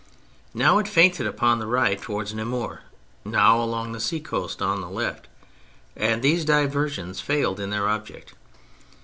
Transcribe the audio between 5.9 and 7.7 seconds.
and these diversions failed in